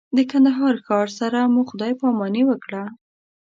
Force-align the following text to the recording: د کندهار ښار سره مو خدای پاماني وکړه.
د 0.17 0.19
کندهار 0.31 0.75
ښار 0.85 1.07
سره 1.19 1.39
مو 1.53 1.61
خدای 1.69 1.91
پاماني 2.01 2.43
وکړه. 2.47 2.83